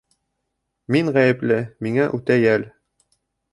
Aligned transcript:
Мин 0.95 1.11
ғәйепле! 1.17 1.59
Миңә 1.89 2.09
үтә 2.19 2.41
йәл! 2.47 2.69